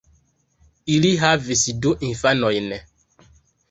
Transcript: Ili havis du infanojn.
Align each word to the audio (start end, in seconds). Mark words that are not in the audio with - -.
Ili 0.93 1.13
havis 1.25 1.63
du 1.85 1.95
infanojn. 2.11 2.77